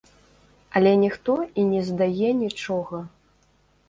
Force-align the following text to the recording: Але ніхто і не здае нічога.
Але 0.75 0.93
ніхто 1.01 1.35
і 1.63 1.65
не 1.73 1.81
здае 1.89 2.29
нічога. 2.39 3.03